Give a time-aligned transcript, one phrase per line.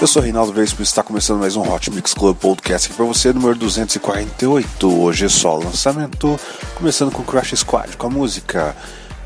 [0.00, 3.04] Eu sou Reinaldo Veríssimo e está começando mais um Hot Mix Club Podcast aqui para
[3.04, 4.98] você, número 248.
[4.98, 6.40] Hoje é só lançamento,
[6.74, 8.74] começando com Crash Squad, com a música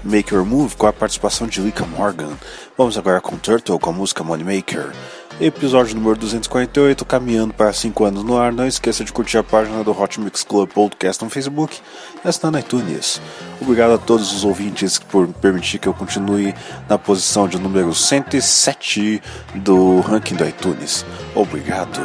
[0.02, 2.36] Make Your Move, com a participação de Lika Morgan.
[2.76, 4.90] Vamos agora com Turtle, com a música Moneymaker.
[5.40, 8.52] Episódio número 248, caminhando para 5 anos no ar.
[8.52, 11.80] Não esqueça de curtir a página do Hot Mix Club Podcast no Facebook
[12.24, 13.20] e assinar no iTunes.
[13.60, 16.54] Obrigado a todos os ouvintes por permitir que eu continue
[16.88, 19.20] na posição de número 107
[19.56, 21.04] do ranking do iTunes.
[21.34, 22.00] Obrigado.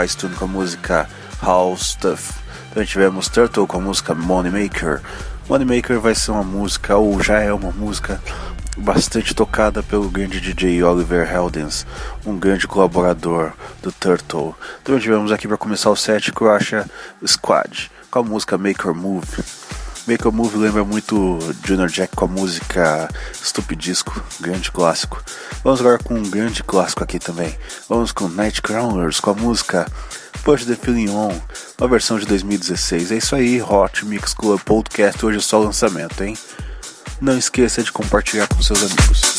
[0.00, 1.08] Vice Tune com a música
[1.42, 2.32] House Stuff.
[2.70, 5.02] Também tivemos Turtle com a música Moneymaker.
[5.46, 8.18] Moneymaker vai ser uma música, ou já é uma música,
[8.78, 11.86] bastante tocada pelo grande DJ Oliver Heldens,
[12.24, 13.52] um grande colaborador
[13.82, 14.54] do Turtle.
[14.82, 16.86] Também tivemos aqui para começar o set Crusher
[17.26, 19.26] Squad com a música Make Your Move.
[20.10, 25.22] Make a Move lembra muito Junior Jack com a música Stupidisco, grande clássico.
[25.62, 27.56] Vamos agora com um grande clássico aqui também.
[27.88, 29.86] Vamos com Nightcrawlers com a música
[30.42, 31.32] Push the Feeling On,
[31.78, 33.12] uma versão de 2016.
[33.12, 36.36] É isso aí, Hot Mix Club Podcast, hoje é só lançamento, hein?
[37.20, 39.29] Não esqueça de compartilhar com seus amigos.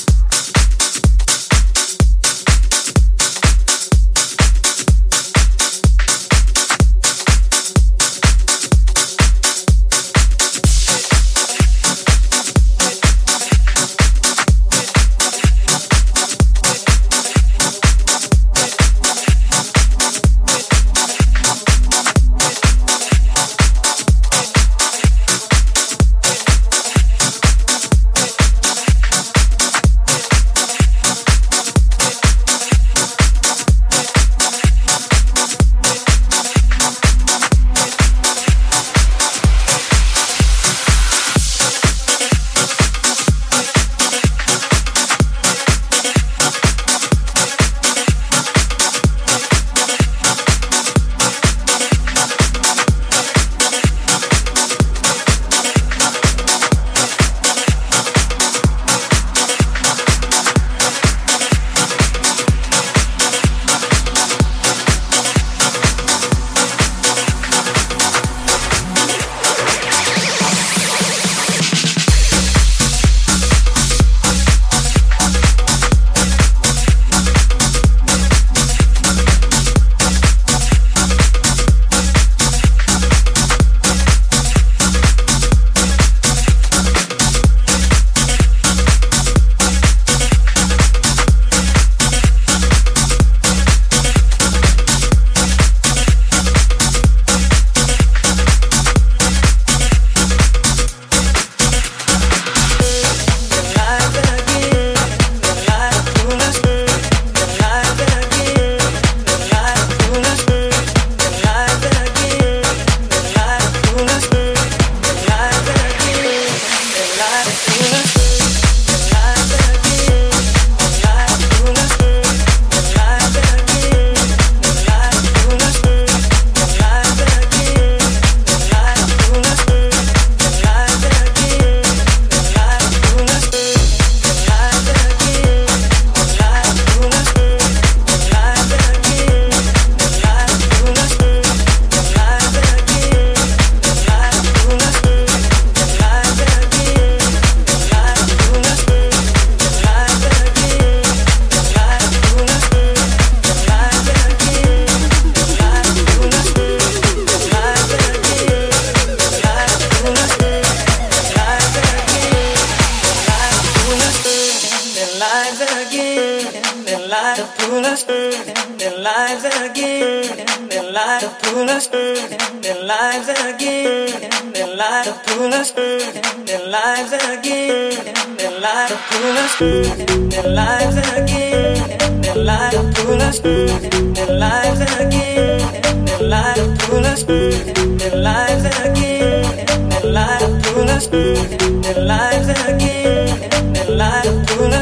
[191.97, 192.47] Let's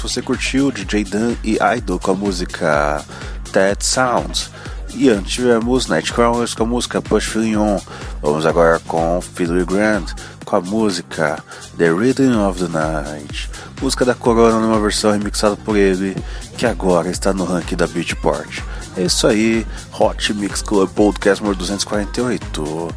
[0.09, 3.05] Você curtiu DJ Dan e Idol com a música
[3.53, 4.49] That Sounds.
[4.95, 7.79] E antes tivemos Nightcrawlers com a música Push On.
[8.19, 11.43] Vamos agora com Philly Grant com a música
[11.77, 13.51] The Rhythm of the Night.
[13.79, 16.17] Música da Corona numa versão remixada por ele,
[16.57, 18.61] que agora está no ranking da Beatport.
[18.97, 22.95] É isso aí, Hot Mix Club Podcast número 248.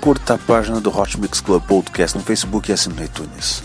[0.00, 3.62] Curta a página do Hot Mix Club Podcast no Facebook e assine no iTunes.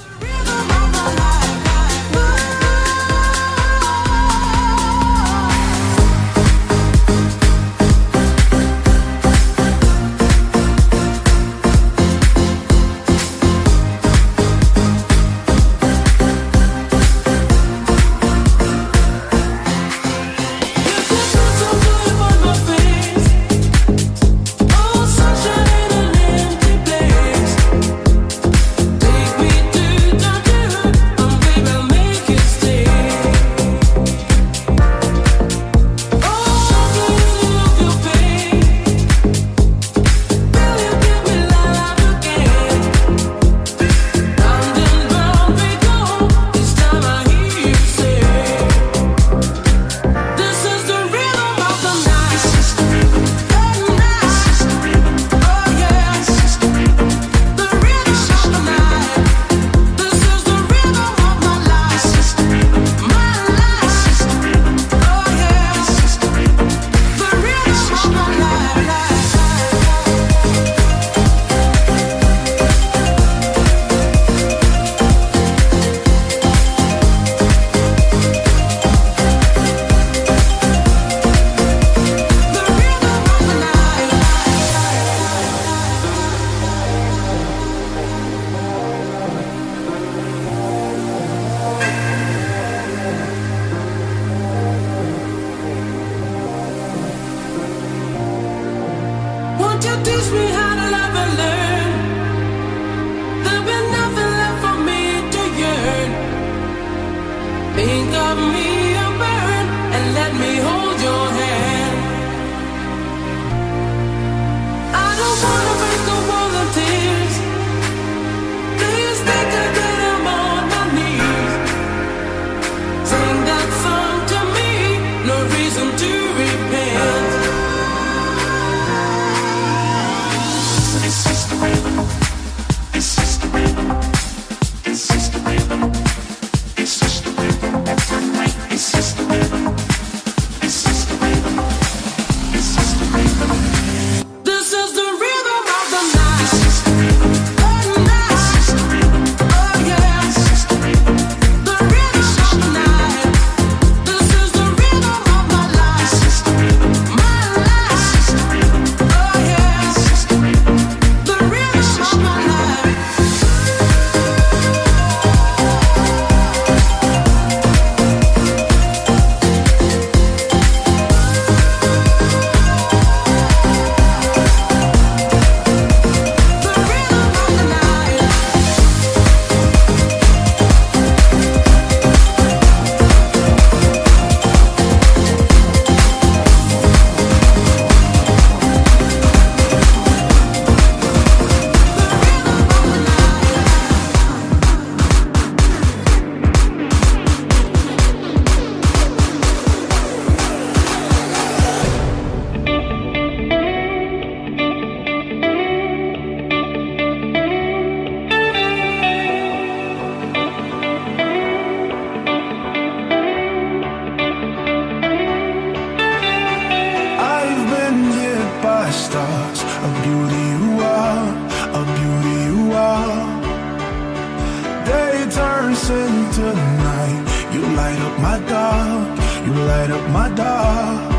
[228.82, 229.08] up,
[229.46, 231.12] you light up my dark.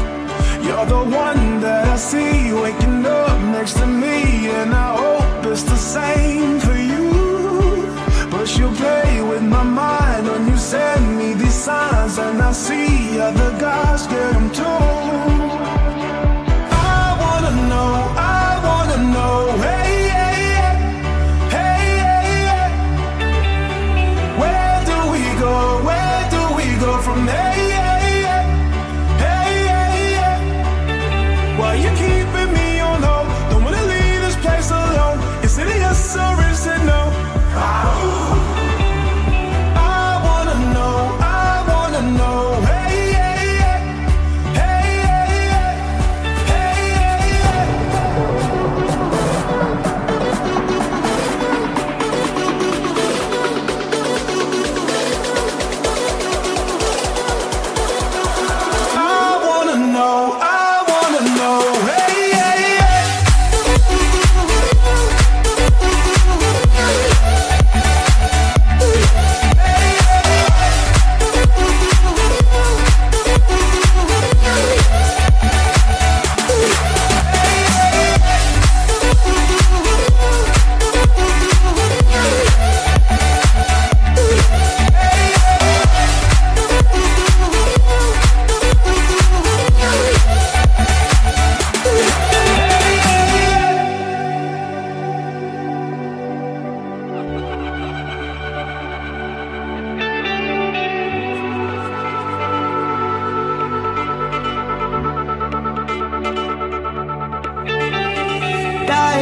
[0.67, 4.17] You're the one that I see waking up next to me,
[4.59, 7.09] and I hope it's the same for you.
[8.31, 13.19] But you play with my mind when you send me these signs, and I see
[13.19, 14.92] other guys get them too.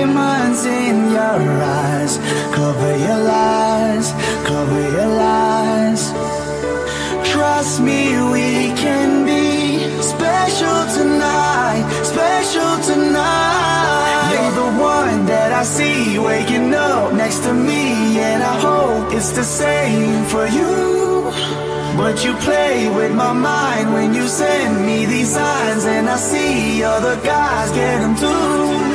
[0.00, 2.18] Diamonds in your eyes.
[2.54, 4.12] Cover your lies,
[4.44, 6.12] cover your lies.
[7.30, 8.00] Trust me,
[8.34, 14.30] we can be special tonight, special tonight.
[14.32, 19.32] You're the one that I see waking up next to me, and I hope it's
[19.32, 21.30] the same for you.
[21.96, 26.82] But you play with my mind when you send me these signs, and I see
[26.82, 28.89] other guys get them too.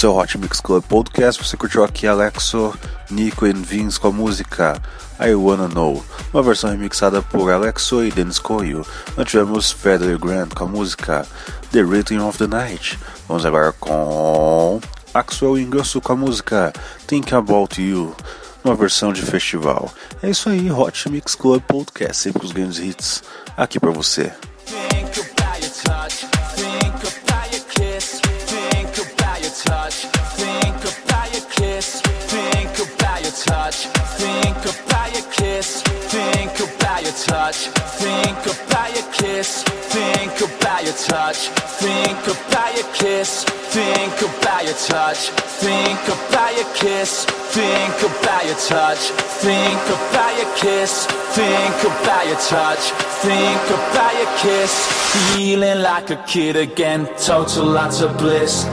[0.00, 2.72] Seu Hot Mix Club Podcast, você curtiu aqui Alexo,
[3.10, 4.80] Nico e Vince com a música
[5.20, 8.82] I Wanna Know, uma versão remixada por Alexo e Dennis Coyle.
[9.14, 11.26] Nós tivemos Federer Grant com a música
[11.70, 12.98] The Rhythm of the Night.
[13.28, 14.80] Vamos agora com
[15.12, 16.72] Axel Ingrosso com a música
[17.06, 18.16] Think About You,
[18.64, 19.92] uma versão de festival.
[20.22, 23.22] É isso aí, Hot Mix Club Podcast, sempre com os grandes hits
[23.54, 24.32] aqui pra você.
[37.50, 37.68] Touch.
[37.98, 39.62] Think about your kiss.
[39.64, 41.48] Think about your touch.
[41.80, 43.44] Think about your kiss.
[43.44, 45.30] Think about your touch.
[45.62, 47.24] Think about your kiss.
[47.24, 48.98] Think about your touch.
[49.42, 51.06] Think about your kiss.
[51.34, 52.84] Think about your touch.
[53.22, 54.72] Think about your kiss.
[55.34, 57.06] Feeling like a kid again.
[57.18, 58.64] Total lots of bliss.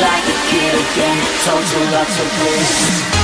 [0.00, 1.18] Like a kid again.
[1.44, 3.19] Total lots of bliss.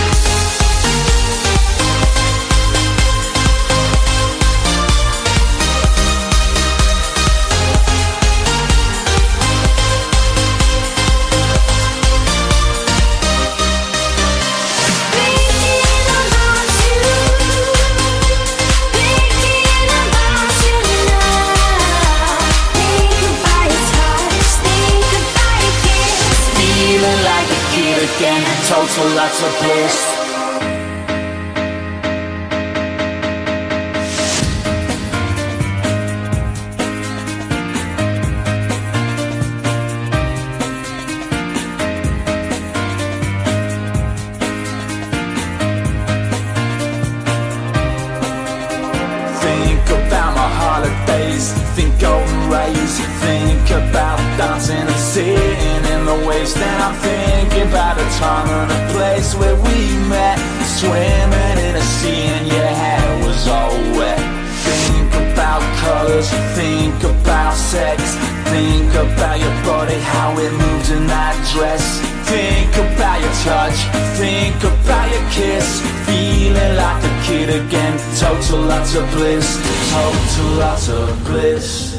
[28.87, 30.26] Total lots of bliss.
[59.27, 60.39] place where we met.
[60.79, 64.21] Swimming in a sea and your hair was all wet.
[64.67, 68.03] Think about colors, think about sex.
[68.51, 72.01] Think about your body, how it moved in that dress.
[72.29, 73.79] Think about your touch,
[74.17, 75.81] think about your kiss.
[76.07, 79.49] Feeling like a kid again, total utter bliss.
[79.93, 81.97] Total utter bliss.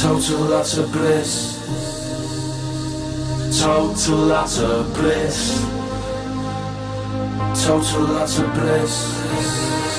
[0.00, 1.54] Total utter bliss
[3.60, 5.60] total utter bliss.
[7.64, 9.93] Total utter bliss.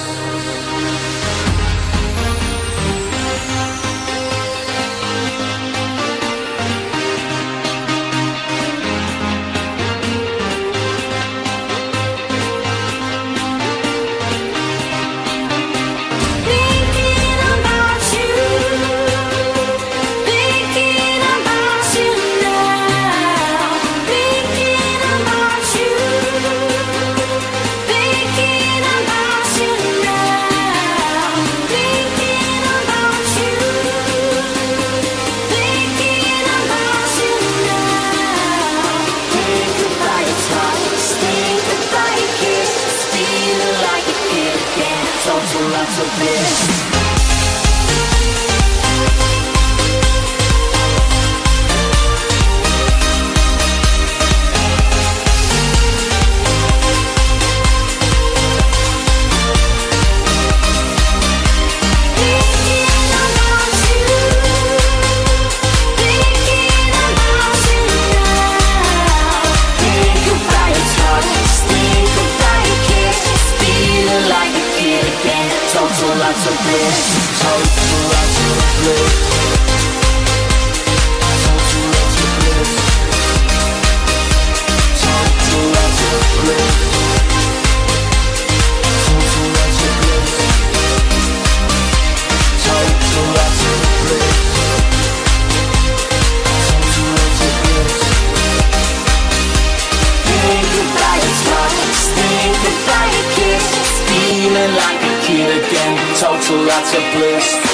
[106.46, 107.65] to lots of bliss.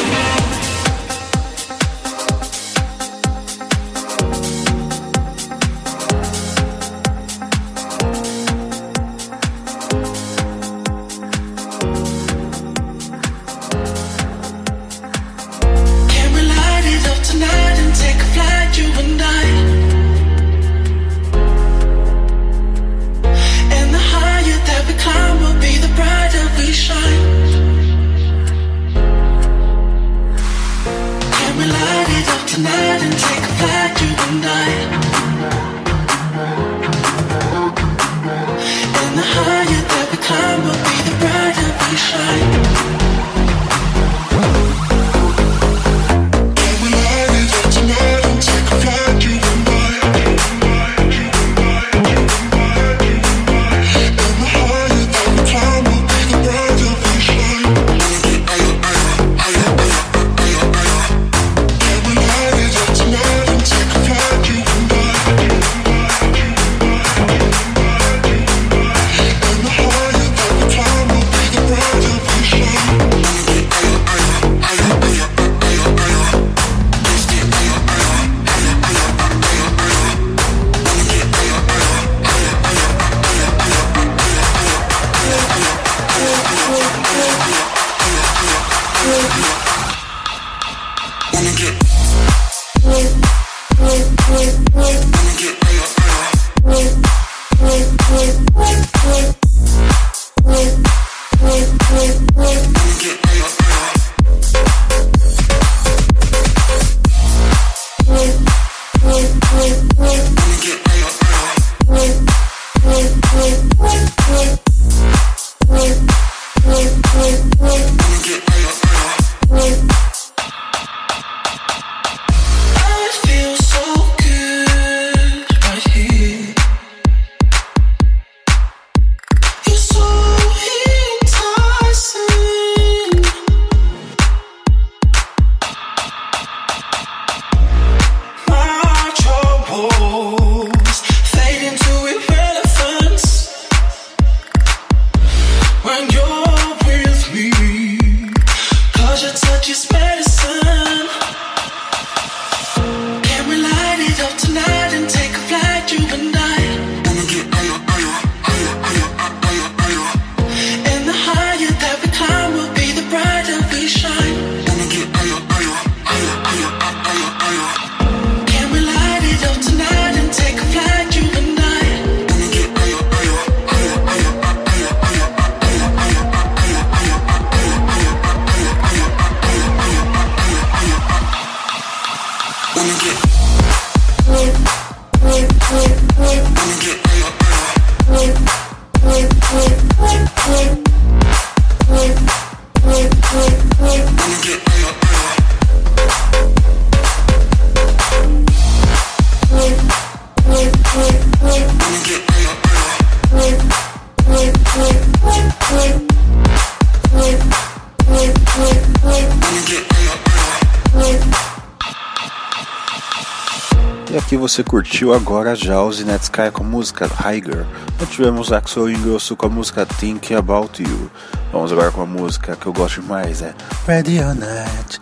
[214.51, 217.65] Você curtiu agora já o Zinette Sky com a música Higher.
[217.97, 221.09] Nós tivemos Axel Ingrosso com a música Think About You.
[221.53, 223.55] Vamos agora com a música que eu gosto mais, é
[223.87, 224.99] Ready or Not,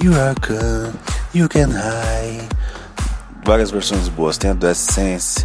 [0.00, 0.94] You Are Gone,
[1.34, 2.48] You Can Hide.
[3.44, 5.44] Várias versões boas, tem a do Essence,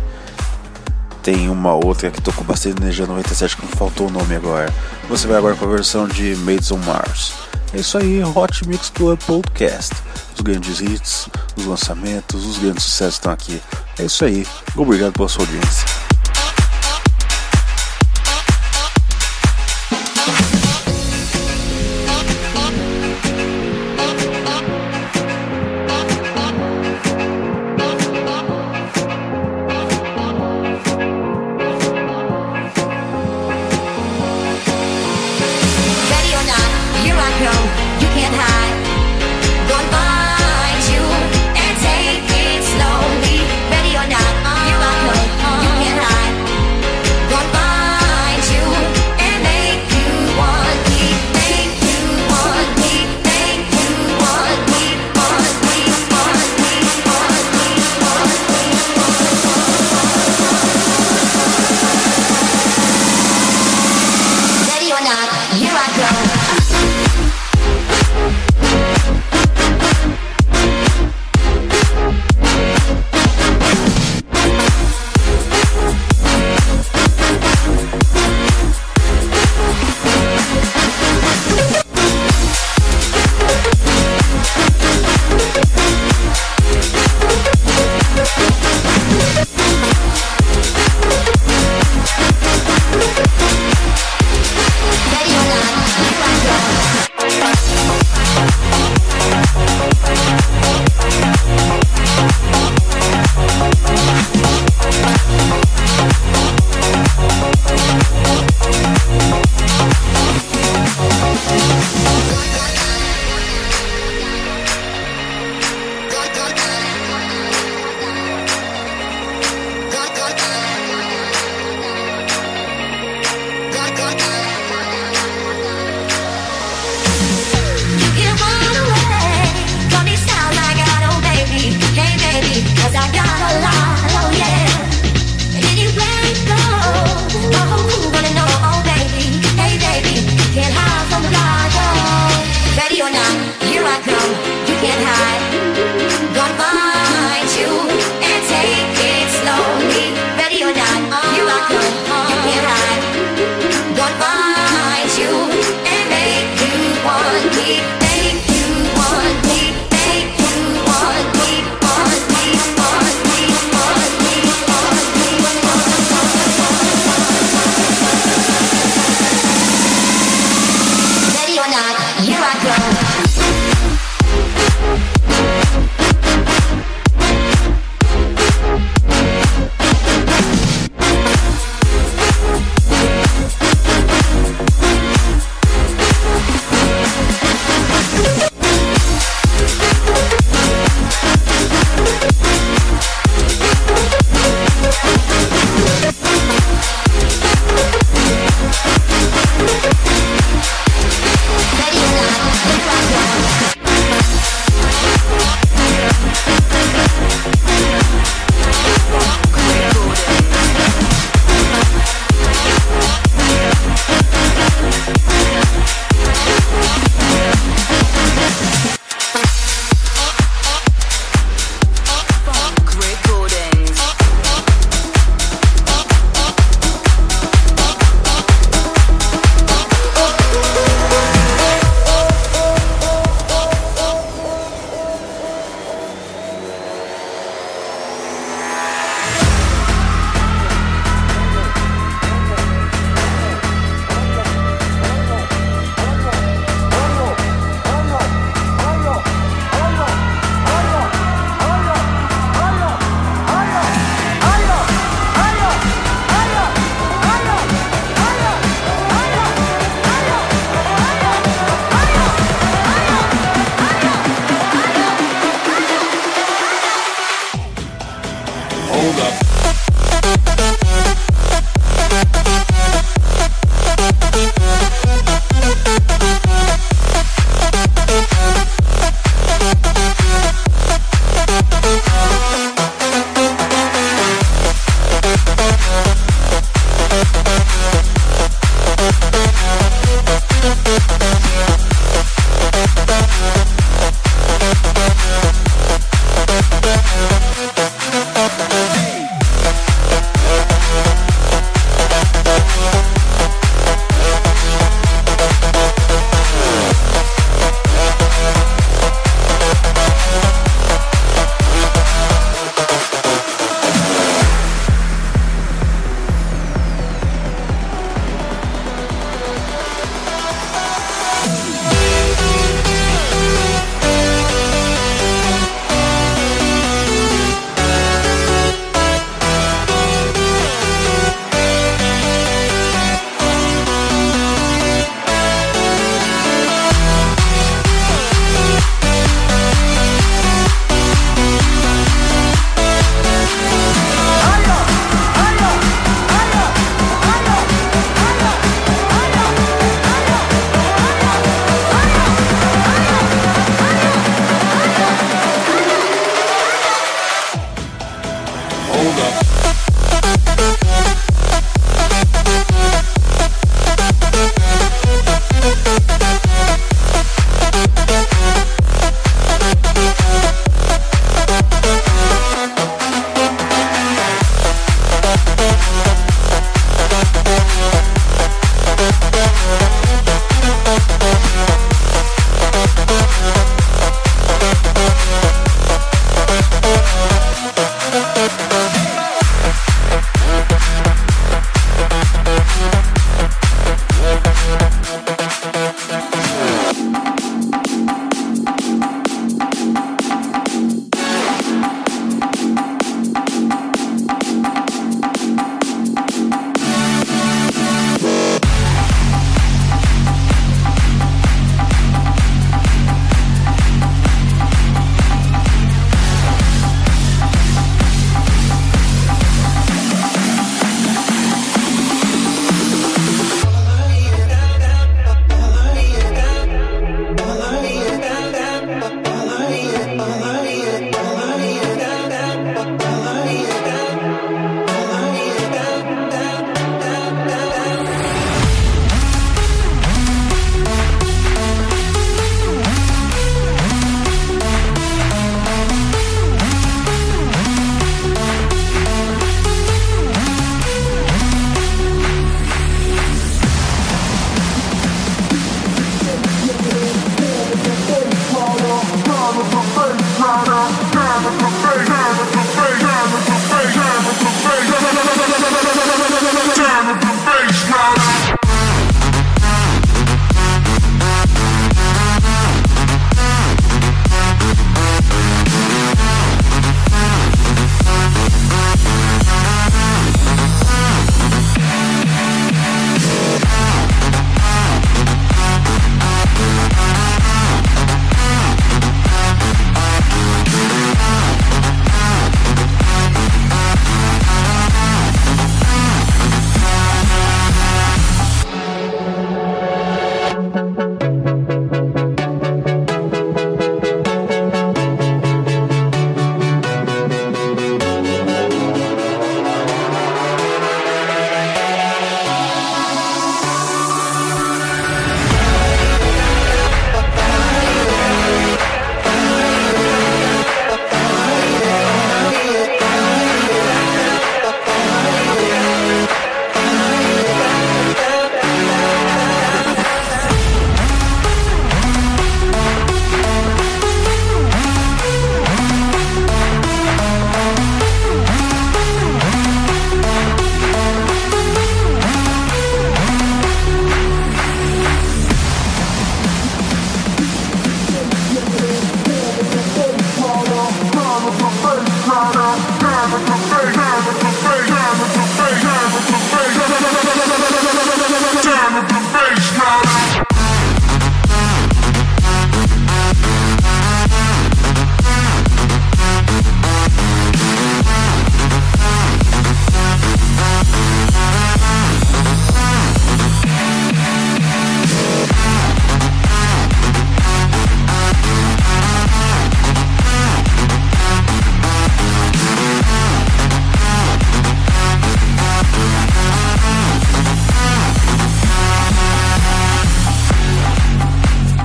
[1.27, 4.73] tem uma outra que tocou bastante energia 97 que não faltou o nome agora.
[5.09, 7.33] Você vai agora com a versão de Maids on Mars.
[7.73, 9.93] É isso aí, Hot Mix Club Podcast.
[10.33, 13.61] Os grandes hits, os lançamentos, os grandes sucessos estão aqui.
[13.99, 14.47] É isso aí.
[14.73, 15.96] Obrigado pela sua audiência.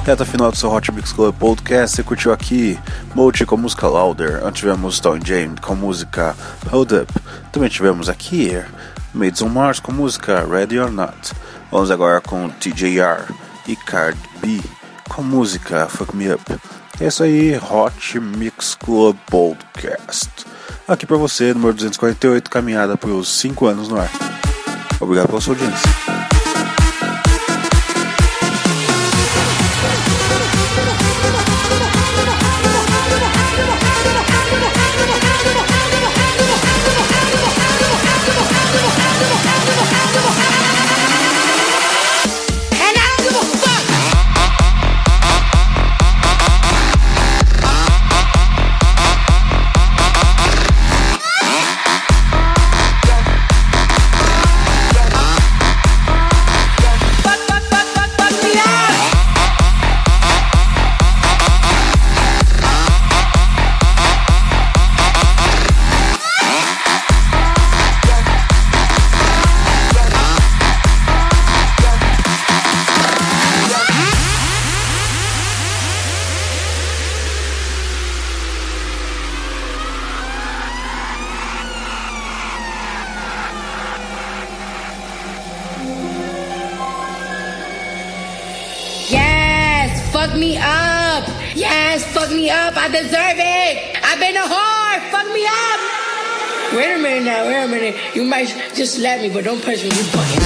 [0.05, 2.79] Reta final do seu Hot Mix Club Podcast, você curtiu aqui
[3.15, 6.35] Mochi com música Louder, antes tivemos Stone James com música
[6.71, 7.13] Hold Up,
[7.53, 8.61] também tivemos aqui
[9.15, 11.33] Maids on Mars com música Ready or Not.
[11.71, 13.33] Vamos agora com TJR
[13.69, 14.61] e Card B
[15.09, 16.43] com música Fuck Me Up.
[17.01, 20.31] É isso aí, Hot Mix Club Podcast.
[20.89, 24.11] Aqui pra você, número 248, caminhada pelos 5 anos no ar.
[25.01, 26.12] Obrigado pela sua audiência.
[90.23, 91.27] Fuck me up.
[91.55, 92.77] Yes, fuck me up.
[92.77, 93.97] I deserve it.
[94.05, 95.01] I've been a whore.
[95.11, 95.81] Fuck me up.
[96.77, 97.47] Wait a minute now.
[97.47, 98.15] Wait a minute.
[98.15, 99.89] You might just slap me, but don't punch me.
[99.89, 100.43] You fucking.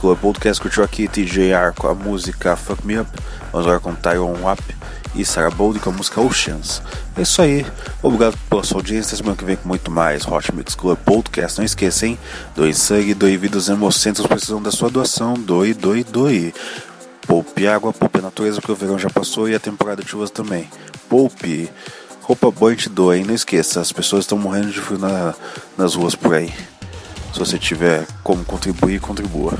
[0.00, 3.10] Club Podcast, curtiu aqui TJR com a música Fuck Me Up.
[3.52, 4.62] Vamos agora com Tyron Wapp
[5.14, 6.80] e Sarah Bold com a música Oceans.
[7.16, 7.66] É isso aí.
[8.02, 9.16] Obrigado pela sua audiência.
[9.16, 11.58] Semana que vem com muito mais Hot Mix Club Podcast.
[11.58, 12.18] Não esqueça, hein?
[12.56, 15.34] Doe sangue, doe vidas hemocentros precisam da sua doação.
[15.34, 16.54] Doe, doe, doe.
[17.26, 20.68] Poupe água, poupe natureza, porque o verão já passou e a temporada de chuvas também.
[21.08, 21.70] Poupe.
[22.22, 23.24] Roupa boa gente doa, hein?
[23.24, 25.34] Não esqueça, as pessoas estão morrendo de frio na-
[25.76, 26.52] nas ruas por aí.
[27.32, 29.54] Se você tiver como contribuir, contribua.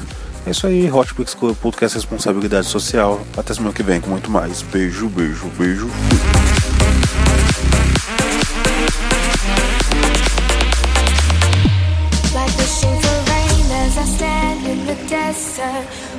[0.46, 3.20] É isso aí, Hot Picks Club, podcast Responsabilidade Social.
[3.36, 4.62] Até semana que vem com muito mais.
[4.62, 5.88] Beijo, beijo, beijo.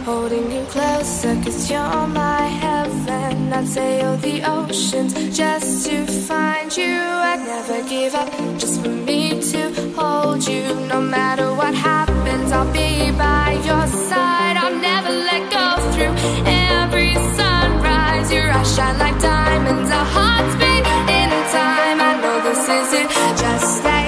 [0.06, 6.96] holding you closer cause you're my heaven i'd sail the oceans just to find you
[7.30, 12.72] i'd never give up just for me to hold you no matter what happens I'll
[12.72, 14.56] be by your side.
[14.58, 16.16] I'll never let go through
[16.46, 18.32] every sunrise.
[18.32, 20.86] Your eyes shine like diamonds, our hearts beat
[21.20, 22.00] in time.
[22.10, 24.01] I know this isn't just that.